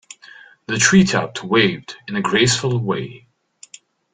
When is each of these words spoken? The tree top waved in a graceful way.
The 0.65 0.79
tree 0.79 1.03
top 1.03 1.43
waved 1.43 1.95
in 2.07 2.15
a 2.15 2.23
graceful 2.23 2.79
way. 2.79 3.27